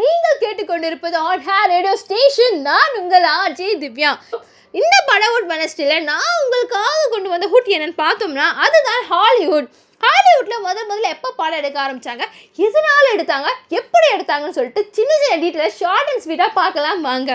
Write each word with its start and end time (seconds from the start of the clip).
நீங்கள் 0.00 0.40
கேட்டுக்கொண்டிருப்பது 0.42 1.16
on 1.28 1.44
hair 1.48 1.70
radio 1.74 1.94
station 2.02 2.58
நான் 2.68 2.98
உங்கள் 3.00 3.28
ஆர்ஜே 3.38 3.70
திவ்யா. 3.84 4.12
இந்த 4.74 4.94
படவுட் 5.10 5.48
வெனஸ்டில் 5.52 5.96
நான் 6.10 6.36
உங்களுக்காக 6.42 7.08
கொண்டு 7.14 7.28
வந்த 7.32 7.46
ஹுட் 7.52 7.72
என்னன்னு 7.76 8.02
பார்த்தோம்னா 8.04 8.46
அதுதான் 8.64 9.02
ஹாலிவுட் 9.12 9.68
ஹாலிவுட்டில் 10.00 10.64
முதல் 10.64 10.88
முதல்ல 10.88 11.10
எப்போ 11.14 11.28
படம் 11.38 11.58
எடுக்க 11.60 11.78
ஆரம்பித்தாங்க 11.82 12.24
எதனால் 12.64 13.12
எடுத்தாங்க? 13.12 13.48
எப்படி 13.78 14.06
எடுத்தாங்கன்னு 14.14 14.56
சொல்லிட்டு 14.56 14.82
சின்ன 14.96 15.12
சின்ன 15.20 15.36
டீட்டெயில் 15.42 15.76
ஷார்ட் 15.78 16.10
அண்ட் 16.12 16.22
ஸ்வீட்டாக 16.24 16.52
பார்க்கலாம் 16.58 17.00
வாங்க. 17.08 17.30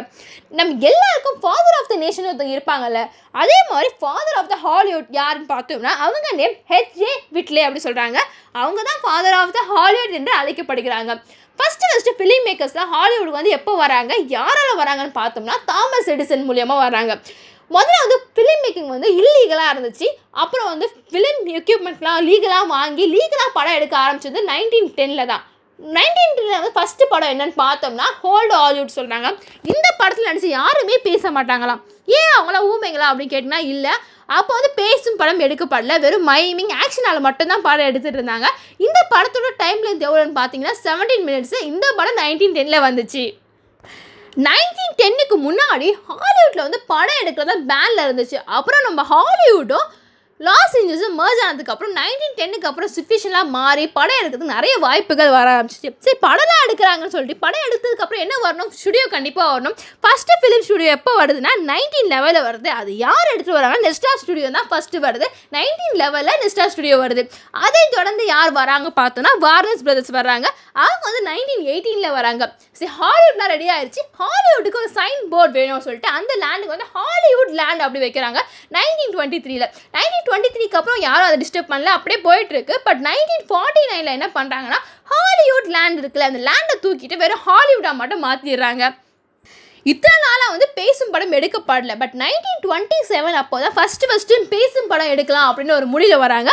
நம்ம 0.59 0.75
எல்லாருக்கும் 0.89 1.39
ஃபாதர் 1.43 1.77
ஆஃப் 1.79 1.89
த 1.91 1.97
நேஷன் 2.03 2.27
ஒருத்தவங்க 2.29 2.57
இருப்பாங்கல்ல 2.57 3.01
அதே 3.41 3.57
மாதிரி 3.71 3.89
ஃபாதர் 4.01 4.37
ஆஃப் 4.41 4.51
த 4.53 4.57
ஹாலிவுட் 4.65 5.09
யாருன்னு 5.19 5.49
பார்த்தோம்னா 5.55 5.93
அவங்க 6.03 6.29
நேம் 6.41 6.55
ஹெச்ஜே 6.73 7.11
விட்லே 7.37 7.63
அப்படின்னு 7.65 7.87
சொல்கிறாங்க 7.89 8.19
அவங்க 8.61 8.81
தான் 8.89 9.03
ஃபாதர் 9.05 9.37
ஆஃப் 9.41 9.55
த 9.57 9.63
ஹாலிவுட் 9.73 10.15
என்று 10.19 10.33
அழைக்கப்படுகிறாங்க. 10.41 11.11
ஃபஸ்ட்டு 11.59 11.89
ஃபஸ்ட்டு 11.91 12.15
ஃபிலிம் 12.19 12.45
மேக்கர்ஸ்லாம் 12.47 12.91
ஹாலிவுட் 12.95 13.37
வந்து 13.37 13.51
எப்போ 13.57 13.71
வராங்க? 13.83 14.13
யாரால் 14.37 14.79
வராங்கன்னு 14.81 15.15
பார்த்தோம்னா 15.21 15.55
தாமஸ் 15.71 16.09
எடிசன் 16.15 16.47
மூலியமாக 16.49 16.83
வராங்க. 16.85 17.13
முதல்ல 17.75 17.97
வந்து 18.03 18.17
ஃபிலிம் 18.35 18.61
மேக்கிங் 18.65 18.91
வந்து 18.93 19.09
இல்லீகலாக 19.19 19.73
இருந்துச்சு. 19.73 20.07
அப்புறம் 20.43 20.69
வந்து 20.71 20.85
ஃபிலிம் 21.11 21.41
எக்யூப்மெண்ட்லாம் 21.59 22.19
லீகலாக 22.29 22.65
வாங்கி 22.75 23.05
லீகலாக 23.15 23.51
படம் 23.57 23.77
எடுக்க 23.79 23.95
ஆரம்பிச்சது 24.03 24.41
நைன்டீன் 24.51 24.89
டென்னில் 24.99 25.29
தான். 25.33 25.43
நைன்டீன் 25.95 26.35
டென்னில் 26.37 26.57
வந்து 26.59 26.73
ஃபஸ்ட்டு 26.77 27.09
படம் 27.11 27.31
என்னன்னு 27.33 27.55
பார்த்தோம்னா 27.63 28.07
ஹோல்டு 28.23 28.53
ஹாலிவுட் 28.61 28.95
சொல்கிறாங்க 28.95 29.27
இந்த 29.71 29.87
படத்தில் 29.99 30.29
நடிச்சு 30.29 30.49
யாருமே 30.59 30.95
பேச 31.07 31.31
மாட்டாங்களாம். 31.35 31.81
ஏன் 32.19 32.33
அவங்களாம் 32.37 32.67
ஊமைங்களா 32.71 33.09
அப்படின்னு 33.09 33.33
கேட்டிங்கன்னா 33.33 33.61
இல்லை. 33.73 33.93
அப்போ 34.37 34.51
வந்து 34.55 34.71
பேசும் 34.81 35.19
படம் 35.19 35.43
எடுக்கப்படல. 35.45 35.93
வெறும் 36.05 36.27
மைமிங் 36.29 36.73
ஆக்ஷனால் 36.81 37.19
மட்டும்தான் 37.27 37.63
படம் 37.67 37.87
எடுத்துகிட்டு 37.89 38.19
இருந்தாங்க. 38.19 38.47
இந்த 38.85 38.99
படத்தோட 39.13 39.49
டைம் 39.61 39.79
லென்த் 39.85 40.05
எவ்வளோன்னு 40.07 40.35
பார்த்தீங்கன்னா 40.39 40.75
செவன்டீன் 40.85 41.25
மினிட்ஸு 41.29 41.59
இந்த 41.71 41.85
படம் 41.99 42.19
நைன்டீன் 42.23 42.57
டென்னில் 42.57 42.85
வந்துச்சு. 42.87 43.23
நைன்டீன் 44.47 44.95
டென்னுக்கு 45.01 45.37
முன்னாடி 45.47 45.87
ஹாலிவுட்டில் 46.09 46.65
வந்து 46.67 46.81
படம் 46.93 47.21
எடுக்கிறதா 47.23 47.57
பேனில் 47.71 48.05
இருந்துச்சு. 48.07 48.37
அப்புறம் 48.57 48.85
நம்ம 48.87 49.05
ஹாலிவுட்டும் 49.13 49.87
லாஸ் 50.47 50.75
ஏஞ்சல்ஸ் 50.79 51.15
மர்ஜ் 51.19 51.39
ஆனதுக்கப்புறம் 51.45 51.93
நைன்டீன் 51.99 52.35
டென்னுக்கு 52.37 52.67
அப்புறம் 52.67 52.91
சுச்சுவேஷன்லாம் 52.93 53.49
மாறி 53.55 53.83
படம் 53.95 54.19
எடுக்கிறதுக்கு 54.19 54.53
நிறைய 54.55 54.73
வாய்ப்புகள் 54.83 55.31
வர 55.37 55.47
ஆரம்பிச்சிச்சு. 55.55 55.89
சரி 56.05 56.17
படம்லாம் 56.25 56.61
எடுக்கிறாங்கன்னு 56.65 57.13
சொல்லிட்டு 57.15 57.41
படம் 57.45 57.65
எடுத்ததுக்கப்புறம் 57.67 58.23
என்ன 58.25 58.35
வரணும்? 58.43 58.69
ஸ்டுடியோ 58.81 59.05
கண்டிப்பாக 59.15 59.47
வரணும். 59.53 59.75
ஃபஸ்ட்டு 60.03 60.37
ஃபிலிம் 60.41 60.63
ஸ்டுடியோ 60.67 60.91
எப்போ 60.97 61.13
வருதுன்னா 61.21 61.51
நைன்டீன் 61.71 62.09
லெவலில் 62.13 62.45
வருது. 62.47 62.69
அது 62.79 62.93
யார் 63.05 63.31
எடுத்துகிட்டு 63.31 63.57
வராங்க 63.59 63.79
நெஸ்டா 63.87 64.13
ஸ்டுடியோ 64.21 64.51
தான் 64.57 64.69
ஃபஸ்ட்டு 64.71 65.03
வருது. 65.07 65.27
நைன்டீன் 65.57 65.97
லெவலில் 66.03 66.39
நெஸ்டா 66.43 66.67
ஸ்டுடியோ 66.75 66.99
வருது. 67.03 67.25
அதை 67.65 67.83
தொடர்ந்து 67.97 68.25
யார் 68.33 68.53
வராங்க 68.61 68.91
பார்த்தோன்னா 69.01 69.33
வார்னஸ் 69.45 69.83
பிரதர்ஸ் 69.89 70.15
வராங்க 70.19 70.47
அவங்க 70.85 71.03
வந்து 71.09 71.23
நைன்டீன் 71.29 71.67
எயிட்டீனில் 71.73 72.15
வராங்க. 72.19 72.43
சரி 72.79 72.91
ஹாலிவுட்லாம் 73.01 73.53
ரெடி 73.55 73.69
ஆயிடுச்சு 73.75 74.01
ஹாலிவுட்டுக்கு 74.21 74.81
ஒரு 74.83 74.91
சைன் 74.97 75.21
போர்டு 75.35 75.53
வேணும்னு 75.59 75.87
சொல்லிட்டு 75.89 76.11
அந்த 76.17 76.31
லேண்டுக்கு 76.45 76.75
வந்து 76.77 76.89
ஹாலிவுட் 76.97 77.53
லேண்ட் 77.61 77.85
அப்படி 77.85 78.03
வைக்கிறாங்க. 78.07 78.39
நைன்டீன் 78.77 79.13
டுவெண்ட்டி 79.17 79.41
த்ரீல 79.45 79.67
நைன்டீன் 79.97 80.27
டுவெண்ட்டி 80.29 80.51
த்ரீக்கு 80.55 80.79
அப்புறம் 80.79 81.03
யாரும் 81.07 81.27
அதை 81.27 81.37
டிஸ்டர்ப் 81.43 81.71
பண்ணல. 81.73 81.91
அப்படியே 81.97 82.21
போயிட்டுருக்கு. 82.29 82.77
பட் 82.87 83.03
நைன்டீன் 83.09 83.45
ஃபார்ட்டி 83.51 83.83
நைனில் 83.91 84.15
என்ன 84.17 84.29
பண்ணுறாங்கன்னா 84.39 84.79
ஹாலிவுட் 85.13 85.69
லேண்ட் 85.75 85.99
இருக்குல்ல 86.01 86.25
அந்த 86.31 86.41
லேண்டை 86.47 86.75
தூக்கிட்டு 86.85 87.21
வெறும் 87.21 87.45
ஹாலிவுட்டாக 87.49 87.95
மட்டும் 88.01 88.25
மாற்றிடுறாங்க 88.25 88.85
இத்தனை 89.91 90.15
நாளாக 90.23 90.51
வந்து 90.53 90.67
பேசும் 90.79 91.11
படம் 91.13 91.35
எடுக்கப்படல. 91.37 91.93
பட் 92.01 92.15
நைன்டீன் 92.21 92.59
டுவெண்ட்டி 92.65 92.97
செவன் 93.11 93.37
அப்போ 93.41 93.57
தான் 93.63 93.75
ஃபஸ்ட்டு 93.77 94.09
ஃபஸ்ட்டு 94.09 94.39
பேசும் 94.53 94.89
படம் 94.91 95.11
எடுக்கலாம் 95.13 95.47
அப்படின்னு 95.49 95.77
ஒரு 95.77 95.87
முடிவில் 95.93 96.23
வராங்க. 96.23 96.51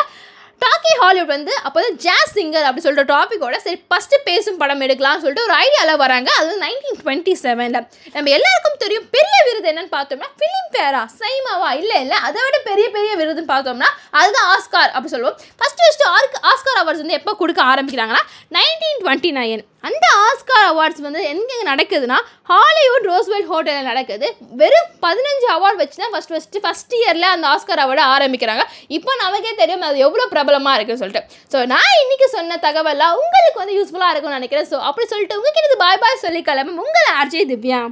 டாக்கி 0.64 0.92
ஹாலிவுட் 1.00 1.32
வந்து 1.34 1.52
அப்போ 1.66 1.78
தான் 1.84 1.96
ஜாஸ் 2.04 2.32
சிங்கர் 2.36 2.66
அப்படி 2.68 2.84
சொல்கிற 2.86 3.02
டாப்பிக்கோட 3.12 3.56
சரி 3.64 3.78
ஃபஸ்ட்டு 3.90 4.20
பேசும் 4.28 4.58
படம் 4.62 4.82
எடுக்கலாம்னு 4.86 5.22
சொல்லிட்டு 5.24 5.46
ஒரு 5.46 5.54
ஐடியாவில் 5.64 6.00
வராங்க. 6.04 6.28
அது 6.38 6.46
வந்து 6.46 6.62
நைன்டீன் 6.66 6.98
டுவெண்ட்டி 7.02 7.34
செவனில் 7.44 7.78
நம்ம 8.14 8.32
எல்லாருக்கும் 8.36 8.80
தெரியும் 8.84 9.06
பெரிய 9.16 9.36
விருது 9.48 9.70
என்னன்னு 9.72 9.92
பார்த்தோம்னா 9.96 10.30
ஃபிலிம் 10.40 10.70
ஃபேரா 10.74 11.02
சைமாவா 11.20 11.70
இல்லை 11.80 11.98
இல்லை. 12.04 12.18
அதை 12.28 12.38
விட 12.46 12.58
பெரிய 12.70 12.86
பெரிய 12.96 13.12
விருதுன்னு 13.20 13.52
பார்த்தோம்னா 13.54 13.90
அதுதான் 14.20 14.48
ஆஸ்கார் 14.54 14.92
அப்படி 14.96 15.12
சொல்லுவோம். 15.14 15.38
ஃபஸ்ட்டு 15.60 15.84
ஃபஸ்ட்டு 15.86 16.10
ஆர்க் 16.16 16.38
ஆஸ்கார் 16.52 16.80
அவார்ட்ஸ் 16.82 17.04
வந்து 17.04 17.18
எப்போ 17.20 17.34
கொடுக்க 17.42 17.62
ஆரம்பிக்கிறாங்கன்னா 17.72 18.24
நைன்டீன் 18.58 19.00
டுவெண்ட்டி 19.04 19.32
நைன் 19.40 19.64
அந்த 19.86 20.04
ஆஸ்கார் 20.26 20.66
அவார்ட்ஸ் 20.70 21.02
வந்து 21.06 21.20
எங்கே 21.32 21.56
நடக்குதுன்னா 21.70 22.18
ஹாலிவுட் 22.52 23.06
ரோஸ்வெல் 23.10 23.46
ஹோட்டலில் 23.50 23.88
நடக்குது. 23.90 24.26
வெறும் 24.60 24.88
பதினஞ்சு 25.04 25.48
அவார்டு 25.56 25.80
வச்சு 25.82 25.98
தான் 26.02 26.12
ஃபஸ்ட் 26.14 26.32
ஃபஸ்ட்டு 26.34 26.62
ஃபஸ்ட் 26.64 26.94
இயரில் 27.00 27.28
அந்த 27.34 27.46
ஆஸ்கார் 27.54 27.82
அவார்டு 27.84 28.04
ஆரம்பிக்கிறாங்க. 28.14 28.64
இப்போ 28.98 29.12
நமக்கே 29.24 29.52
தெரியும் 29.62 29.86
அது 29.90 30.04
எவ்வளோ 30.06 30.26
பிரபலமாக 30.34 30.76
இருக்குன்னு 30.78 31.02
சொல்லிட்டு. 31.04 31.24
ஸோ 31.52 31.66
நான் 31.74 32.00
இன்றைக்கி 32.04 32.28
சொன்ன 32.36 32.58
தகவலாம் 32.66 33.18
உங்களுக்கு 33.22 33.62
வந்து 33.62 33.78
யூஸ்ஃபுல்லாக 33.78 34.12
இருக்கும்னு 34.14 34.40
நினைக்கிறேன். 34.40 34.68
ஸோ 34.72 34.78
அப்படி 34.88 35.06
சொல்லிட்டு 35.12 35.38
உங்ககிட்ட 35.40 35.78
பாய் 35.84 36.02
பாய் 36.04 36.24
சொல்லி 36.26 36.42
கிளம்பும். 36.50 36.82
உங்களை 36.86 37.12
ஆர்ஜே 37.20 37.44
திவ்யா. 37.52 37.82